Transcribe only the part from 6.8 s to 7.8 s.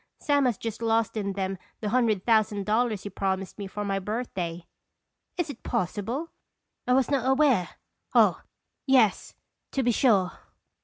I was not aware